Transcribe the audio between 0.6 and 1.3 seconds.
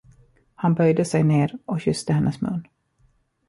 böjde sig